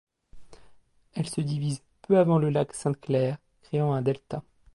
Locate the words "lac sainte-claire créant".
2.49-3.93